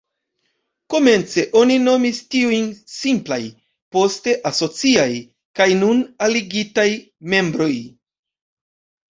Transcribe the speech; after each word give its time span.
Komence 0.93 1.43
oni 1.59 1.75
nomis 1.87 2.21
tiujn 2.35 2.65
"simplaj", 2.93 3.39
poste 3.97 4.33
"asociaj" 4.51 5.07
kaj 5.61 5.69
nun 5.85 6.03
"aligitaj" 6.31 6.89
membroj. 7.37 7.71